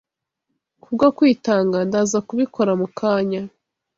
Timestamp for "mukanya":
2.79-3.41